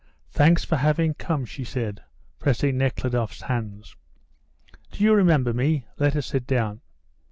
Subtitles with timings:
[0.31, 2.01] "Thanks for having come," she said,
[2.39, 3.85] pressing Nekhludoff's hand.
[4.89, 5.85] "Do you remember me?
[5.99, 6.81] Let us sit down."